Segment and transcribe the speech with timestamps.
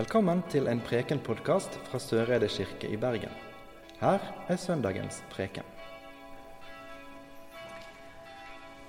[0.00, 3.32] Velkommen til en Preken-podkast fra Søreide kirke i Bergen.
[4.00, 5.66] Her er søndagens preken.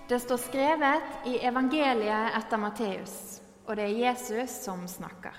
[0.08, 3.16] Det står skrevet i evangeliet etter Matteus,
[3.66, 5.36] og det er Jesus som snakker.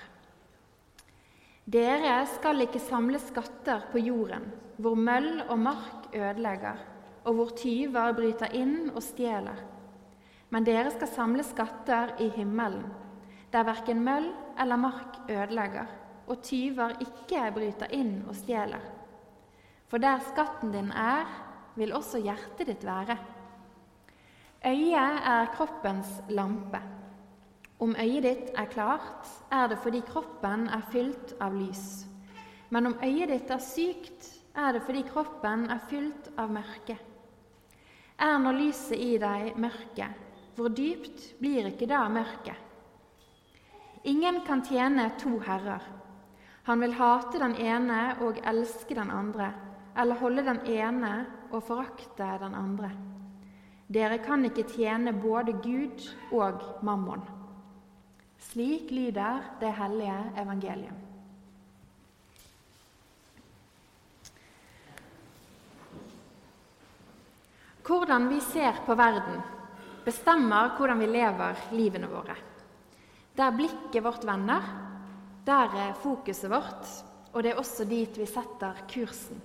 [1.65, 4.45] Dere skal ikke samle skatter på jorden,
[4.77, 6.83] hvor møll og mark ødelegger,
[7.23, 9.65] og hvor tyver bryter inn og stjeler.
[10.53, 12.85] Men dere skal samle skatter i himmelen,
[13.53, 15.85] der verken møll eller mark ødelegger,
[16.27, 18.81] og tyver ikke bryter inn og stjeler.
[19.91, 21.29] For der skatten din er,
[21.77, 23.17] vil også hjertet ditt være.
[24.65, 26.81] Øyet er kroppens lampe.
[27.79, 32.05] Om øyet ditt er klart, er det fordi kroppen er fylt av lys.
[32.69, 36.97] Men om øyet ditt er sykt, er det fordi kroppen er fylt av mørke.
[38.17, 40.07] Er nå lyset i deg mørke,
[40.55, 42.62] hvor dypt blir ikke da mørket?
[44.03, 45.81] Ingen kan tjene to herrer.
[46.63, 49.53] Han vil hate den ene og elske den andre,
[49.95, 51.13] eller holde den ene
[51.51, 52.91] og forakte den andre.
[53.87, 56.03] Dere kan ikke tjene både Gud
[56.35, 57.23] og mammon.
[58.39, 60.99] Slik lyder det hellige evangeliet.
[67.83, 69.43] Hvordan vi ser på verden,
[70.05, 72.35] bestemmer hvordan vi lever livene våre.
[73.37, 74.65] Der blikket vårt vender,
[75.45, 76.85] der er fokuset vårt,
[77.33, 79.41] og det er også dit vi setter kursen.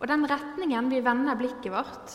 [0.00, 2.14] Og den retningen vi vender blikket vårt,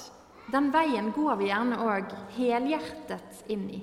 [0.52, 3.82] den veien går vi gjerne òg helhjertet inn i.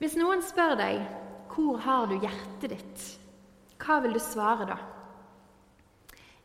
[0.00, 1.06] Hvis noen spør deg
[1.48, 3.18] 'Hvor har du hjertet ditt?',
[3.80, 4.76] hva vil du svare da?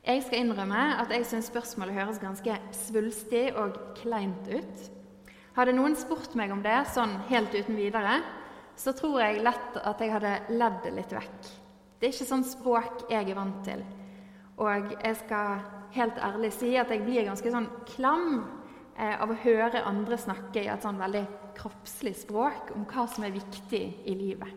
[0.05, 4.91] Jeg skal innrømme at jeg syns spørsmålet høres ganske svulstig og kleint ut.
[5.57, 8.21] Hadde noen spurt meg om det sånn helt uten videre,
[8.79, 11.49] så tror jeg lett at jeg hadde ledd det litt vekk.
[11.99, 13.83] Det er ikke sånn språk jeg er vant til.
[14.63, 15.59] Og jeg skal
[15.95, 18.39] helt ærlig si at jeg blir ganske sånn klam
[18.95, 21.25] eh, av å høre andre snakke i et sånn veldig
[21.57, 24.55] kroppslig språk om hva som er viktig i livet.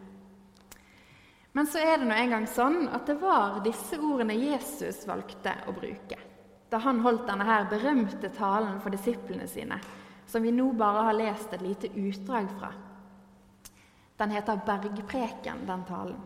[1.55, 5.75] Men så er det nå engang sånn at det var disse ordene Jesus valgte å
[5.75, 6.19] bruke
[6.73, 9.77] da han holdt denne her berømte talen for disiplene sine
[10.27, 12.71] som vi nå bare har lest et lite utdrag fra.
[14.17, 16.21] Den heter Bergpreken, den talen.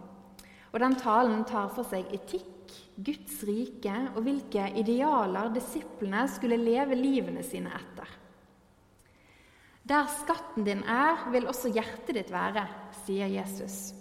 [0.72, 2.54] Og den talen tar for seg etikk,
[3.00, 8.10] Guds rike og hvilke idealer disiplene skulle leve livene sine etter.
[9.88, 12.66] Der skatten din er, vil også hjertet ditt være,
[13.06, 13.94] sier Jesus.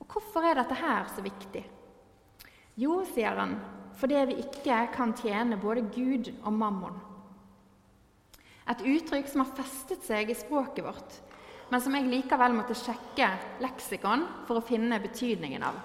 [0.00, 1.64] Og hvorfor er dette her så viktig?
[2.80, 3.58] Jo, sier han,
[4.00, 6.96] fordi vi ikke kan tjene både Gud og mammon.
[8.72, 11.16] Et uttrykk som har festet seg i språket vårt,
[11.68, 13.28] men som jeg likevel måtte sjekke
[13.64, 15.80] leksikon for å finne betydningen av.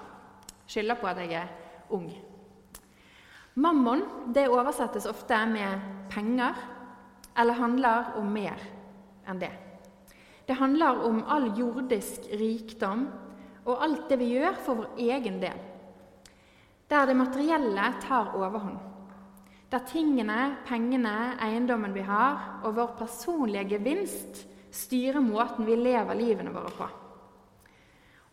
[0.70, 1.50] Skylder på at jeg er
[1.92, 2.08] ung.
[3.60, 6.56] Mammon det oversettes ofte med penger,
[7.36, 8.60] eller handler om mer
[9.28, 9.52] enn det.
[10.46, 13.04] Det handler om all jordisk rikdom
[13.64, 15.58] og alt det vi gjør for vår egen del,
[16.90, 18.89] der det materielle tar overhånd.
[19.70, 24.42] Der tingene, pengene, eiendommen vi har, og vår personlige gevinst
[24.74, 26.88] styrer måten vi lever livene våre på.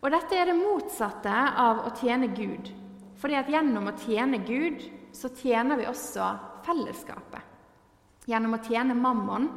[0.02, 2.70] Og dette er det motsatte av å tjene Gud.
[3.18, 4.82] Fordi at gjennom å tjene Gud,
[5.14, 6.26] så tjener vi også
[6.66, 7.42] fellesskapet.
[8.28, 9.48] Gjennom å tjene mammon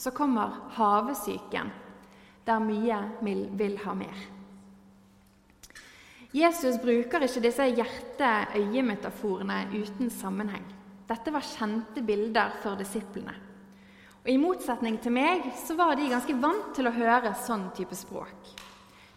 [0.00, 1.70] så kommer havesyken,
[2.44, 2.98] der mye
[3.56, 4.26] vil ha mer.
[6.32, 10.79] Jesus bruker ikke disse hjerte-øye-metaforene uten sammenheng.
[11.10, 13.34] Dette var kjente bilder for disiplene.
[14.20, 17.96] Og I motsetning til meg så var de ganske vant til å høre sånn type
[17.98, 18.52] språk.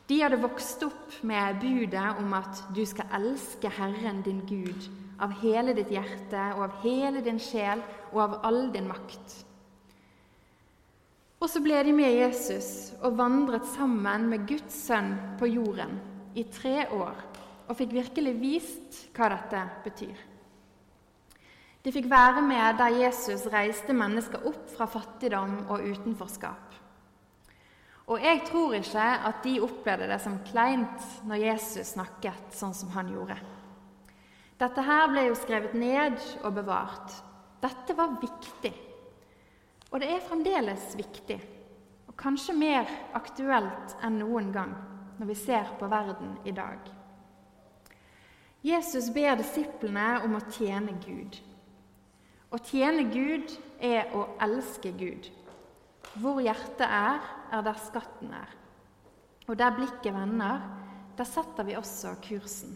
[0.07, 4.87] De hadde vokst opp med budet om at du skal elske Herren din Gud
[5.23, 9.37] av hele ditt hjerte og av hele din sjel og av all din makt.
[11.43, 15.97] Og så ble de med Jesus og vandret sammen med Guds sønn på jorden
[16.39, 17.17] i tre år
[17.67, 20.32] og fikk virkelig vist hva dette betyr.
[21.83, 26.77] De fikk være med der Jesus reiste mennesker opp fra fattigdom og utenforskap.
[28.07, 32.91] Og jeg tror ikke at de opplevde det som kleint når Jesus snakket sånn som
[32.95, 33.37] han gjorde.
[34.59, 37.15] Dette her ble jo skrevet ned og bevart.
[37.63, 38.73] Dette var viktig.
[39.91, 41.37] Og det er fremdeles viktig,
[42.09, 44.71] og kanskje mer aktuelt enn noen gang
[45.19, 46.79] når vi ser på verden i dag.
[48.63, 51.37] Jesus ber disiplene om å tjene Gud.
[52.53, 53.49] Å tjene Gud
[53.81, 55.25] er å elske Gud.
[56.21, 58.51] Hvor hjertet er, er der skatten er.
[59.47, 60.61] Og der blikket vender,
[61.17, 62.75] der setter vi også kursen.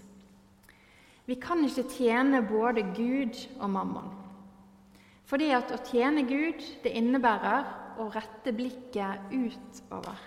[1.28, 4.08] Vi kan ikke tjene både Gud og mammon.
[5.28, 10.18] Fordi at å tjene Gud, det innebærer å rette blikket utover.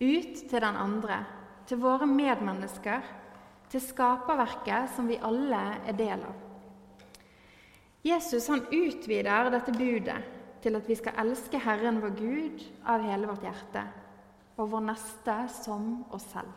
[0.00, 1.20] Ut til den andre,
[1.68, 3.04] til våre medmennesker,
[3.70, 6.53] til skaperverket som vi alle er del av.
[8.04, 10.16] Jesus han utvider dette budet
[10.60, 13.84] til at vi skal elske Herren vår Gud av hele vårt hjerte
[14.60, 16.50] og vår neste som oss selv.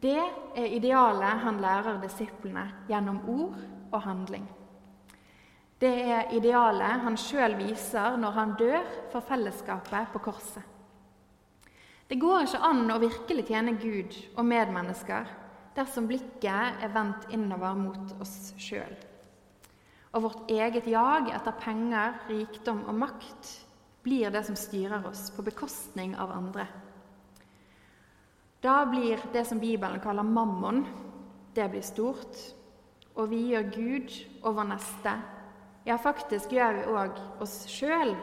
[0.00, 3.58] Det er idealet han lærer disiplene gjennom ord
[3.90, 4.46] og handling.
[5.78, 10.64] Det er idealet han sjøl viser når han dør for fellesskapet på korset.
[12.08, 15.28] Det går ikke an å virkelig tjene Gud og medmennesker
[15.76, 18.96] dersom blikket er vendt innover mot oss sjøl.
[20.18, 23.50] Og vårt eget jag etter penger, rikdom og makt
[24.02, 26.64] blir det som styrer oss, på bekostning av andre.
[28.58, 30.82] Da blir det som Bibelen kaller mammon,
[31.54, 32.34] det blir stort.
[33.14, 35.14] Og vi gjør Gud og vår neste.
[35.86, 38.16] Ja, faktisk gjør vi òg oss sjøl,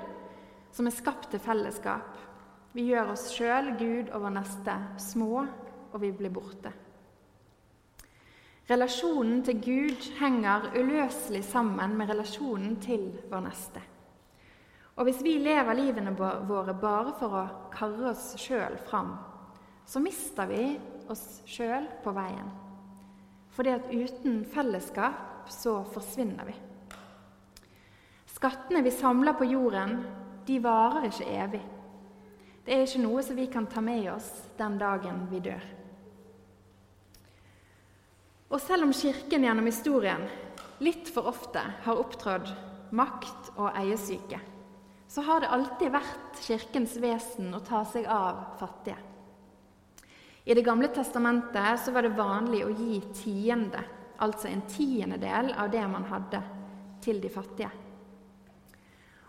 [0.75, 2.11] som er skapt til fellesskap.
[2.75, 5.45] Vi gjør oss sjøl, Gud og vår neste, små,
[5.93, 6.75] og vi blir borte.
[8.65, 13.81] Relasjonen til Gud henger uløselig sammen med relasjonen til vår neste.
[14.95, 19.11] Og hvis vi lever livene våre bare for å karre oss sjøl fram,
[19.85, 20.63] så mister vi
[21.13, 22.49] oss sjøl på veien.
[23.53, 26.57] Fordi at uten fellesskap så forsvinner vi.
[28.33, 29.99] Skattene vi samler på jorden,
[30.47, 31.63] de varer ikke evig.
[32.65, 35.73] Det er ikke noe som vi kan ta med oss den dagen vi dør.
[38.53, 40.25] Og selv om Kirken gjennom historien
[40.83, 42.51] litt for ofte har opptrådt
[42.95, 44.39] makt- og eiesyke,
[45.07, 48.97] så har det alltid vært Kirkens vesen å ta seg av fattige.
[50.45, 53.81] I Det gamle testamentet så var det vanlig å gi tiende,
[54.21, 56.41] altså en tiendedel av det man hadde,
[57.01, 57.71] til de fattige.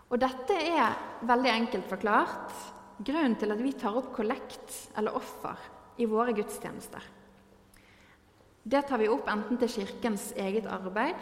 [0.07, 0.93] Og dette er
[1.27, 2.53] veldig enkelt forklart
[3.01, 5.57] grunnen til at vi tar opp kollekt eller offer
[5.97, 7.01] i våre gudstjenester.
[8.67, 11.15] Det tar vi opp enten til Kirkens eget arbeid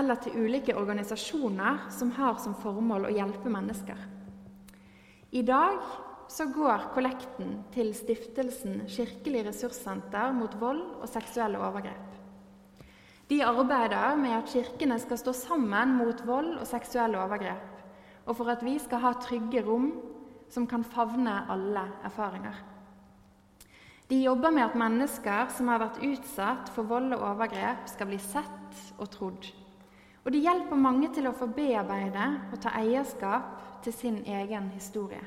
[0.00, 3.98] eller til ulike organisasjoner som har som formål å hjelpe mennesker.
[5.36, 5.82] I dag
[6.32, 12.14] så går kollekten til stiftelsen Kirkelig ressurssenter mot vold og seksuelle overgrep.
[13.28, 17.82] De arbeider med at kirkene skal stå sammen mot vold og seksuelle overgrep,
[18.24, 19.90] og for at vi skal ha trygge rom
[20.48, 22.56] som kan favne alle erfaringer.
[24.08, 28.18] De jobber med at mennesker som har vært utsatt for vold og overgrep, skal bli
[28.22, 29.48] sett og trodd.
[30.22, 35.22] Og de hjelper mange til å få bearbeide og ta eierskap til sin egen historie.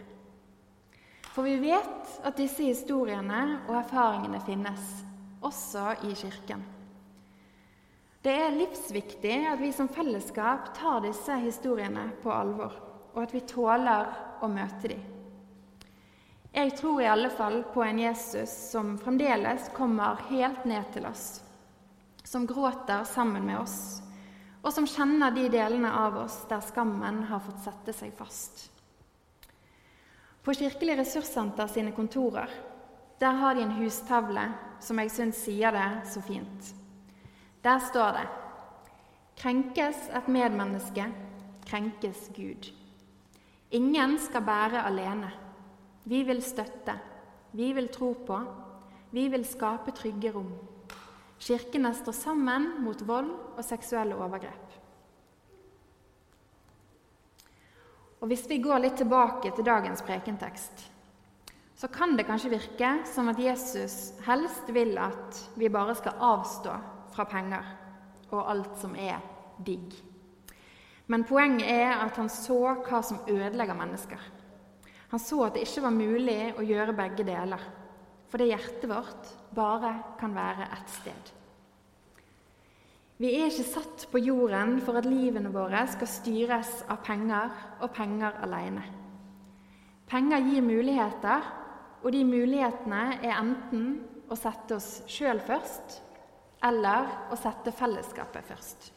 [1.36, 4.90] For vi vet at disse historiene og erfaringene finnes,
[5.44, 6.64] også i Kirken.
[8.20, 12.76] Det er livsviktig at vi som fellesskap tar disse historiene på alvor,
[13.14, 14.12] og at vi tåler
[14.44, 15.19] å møte dem.
[16.52, 21.42] Jeg tror i alle fall på en Jesus som fremdeles kommer helt ned til oss,
[22.24, 23.80] som gråter sammen med oss
[24.62, 28.68] og som kjenner de delene av oss der skammen har fått sette seg fast.
[30.44, 32.52] På Kirkelig ressurssenter sine kontorer
[33.20, 34.46] der har de en hustavle
[34.84, 36.74] som jeg syns sier det så fint.
[37.64, 38.28] Der står det
[39.40, 41.06] Krenkes et medmenneske,
[41.68, 42.66] krenkes Gud.
[43.72, 45.30] Ingen skal bære alene.
[46.10, 46.96] Vi vil støtte,
[47.54, 48.40] vi vil tro på,
[49.14, 50.50] vi vil skape trygge rom.
[51.40, 54.78] Kirkene står sammen mot vold og seksuelle overgrep.
[58.20, 60.90] Og Hvis vi går litt tilbake til dagens prekentekst,
[61.80, 66.74] så kan det kanskje virke som at Jesus helst vil at vi bare skal avstå
[67.14, 67.70] fra penger
[68.34, 69.22] og alt som er
[69.64, 69.94] digg.
[71.08, 74.20] Men poenget er at han så hva som ødelegger mennesker.
[75.10, 77.62] Han så at det ikke var mulig å gjøre begge deler,
[78.30, 81.32] fordi hjertet vårt bare kan være ett sted.
[83.20, 87.52] Vi er ikke satt på jorden for at livene våre skal styres av penger
[87.82, 88.86] og penger alene.
[90.10, 91.50] Penger gir muligheter,
[92.00, 93.90] og de mulighetene er enten
[94.32, 96.00] å sette oss sjøl først
[96.64, 98.90] eller å sette fellesskapet først.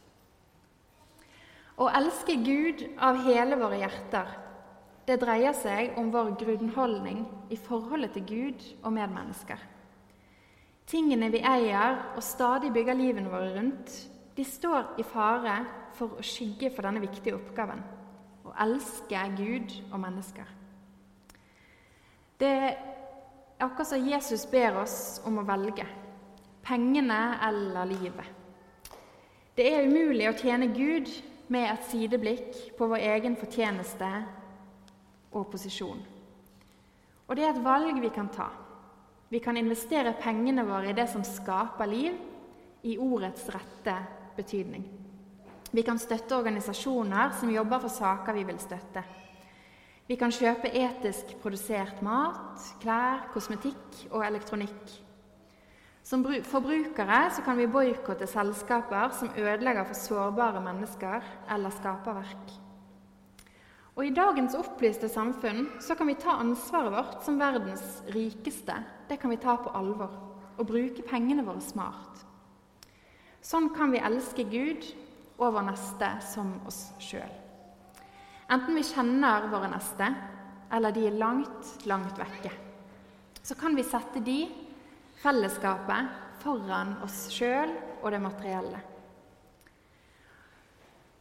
[1.82, 4.30] Å elske Gud av hele våre hjerter,
[5.06, 9.58] det dreier seg om vår grunnholdning i forholdet til Gud og medmennesker.
[10.86, 13.90] Tingene vi eier og stadig bygger livene våre rundt,
[14.36, 15.58] de står i fare
[15.96, 17.82] for å skygge for denne viktige oppgaven
[18.46, 20.46] å elske Gud og mennesker.
[22.40, 22.78] Det er
[23.62, 25.86] akkurat som Jesus ber oss om å velge
[26.66, 28.28] pengene eller livet.
[29.54, 31.10] Det er umulig å tjene Gud
[31.52, 34.08] med et sideblikk på vår egen fortjeneste
[35.32, 36.02] og posisjon.
[37.28, 38.48] Og det er et valg vi kan ta.
[39.32, 42.18] Vi kan investere pengene våre i det som skaper liv,
[42.82, 43.94] i ordets rette
[44.36, 44.82] betydning.
[45.72, 49.04] Vi kan støtte organisasjoner som jobber for saker vi vil støtte.
[50.08, 54.98] Vi kan kjøpe etisk produsert mat, klær, kosmetikk og elektronikk.
[56.04, 61.24] Som forbrukere kan vi boikotte selskaper som ødelegger for sårbare mennesker
[61.54, 62.61] eller skaperverk.
[63.92, 69.18] Og I dagens opplyste samfunn så kan vi ta ansvaret vårt som verdens rikeste det
[69.20, 70.12] kan vi ta på alvor
[70.56, 72.22] og bruke pengene våre smart.
[73.44, 74.86] Sånn kan vi elske Gud
[75.36, 77.32] og vår neste som oss sjøl.
[78.52, 80.08] Enten vi kjenner våre neste,
[80.72, 82.52] eller de er langt, langt vekke.
[83.42, 84.46] Så kan vi sette de,
[85.20, 86.08] fellesskapet,
[86.40, 88.80] foran oss sjøl og det materielle.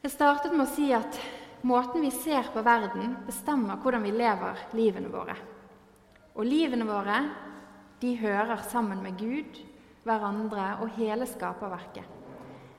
[0.02, 1.20] Jeg startet med å si at
[1.62, 5.36] Måten vi ser på verden, bestemmer hvordan vi lever livene våre.
[6.34, 7.20] Og livene våre
[8.02, 9.60] de hører sammen med Gud,
[10.04, 12.08] hverandre og hele skaperverket.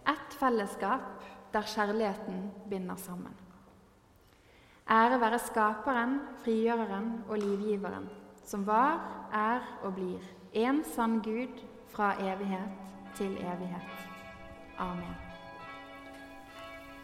[0.08, 1.22] Ett fellesskap
[1.54, 3.34] der kjærligheten binder sammen.
[4.90, 8.08] Ære være Skaperen, Frigjøreren og Livgiveren,
[8.44, 8.98] som var,
[9.32, 11.62] er og blir en sann Gud
[11.94, 14.08] fra evighet til evighet.
[14.78, 15.31] Amen.